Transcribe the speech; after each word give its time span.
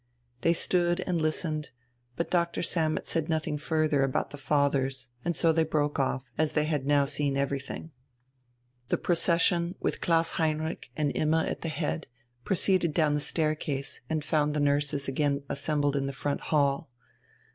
They 0.41 0.53
stood 0.53 1.01
and 1.01 1.21
listened, 1.21 1.69
but 2.15 2.31
Doctor 2.31 2.63
Sammet 2.63 3.05
said 3.07 3.29
nothing 3.29 3.55
further 3.59 4.01
about 4.01 4.31
the 4.31 4.37
fathers 4.39 5.09
and 5.23 5.35
so 5.35 5.51
they 5.51 5.63
broke 5.63 5.99
off, 5.99 6.31
as 6.39 6.53
they 6.53 6.63
had 6.65 6.87
now 6.87 7.05
seen 7.05 7.37
everything. 7.37 7.91
The 8.87 8.97
procession, 8.97 9.75
with 9.79 10.01
Klaus 10.01 10.31
Heinrich 10.31 10.89
and 10.97 11.15
Imma 11.15 11.45
at 11.45 11.61
the 11.61 11.69
head, 11.69 12.07
proceeded 12.43 12.95
down 12.95 13.13
the 13.13 13.19
staircase 13.21 14.01
and 14.09 14.25
found 14.25 14.55
the 14.55 14.59
nurses 14.59 15.07
again 15.07 15.43
assembled 15.47 15.95
in 15.95 16.07
the 16.07 16.13
front 16.13 16.41
hall. 16.41 16.89